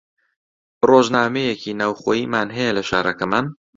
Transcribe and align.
ڕۆژنامەیەکی 0.89 1.77
ناوخۆییمان 1.79 2.47
هەیە 2.57 2.71
لە 2.77 2.83
شارەکەمان 2.89 3.45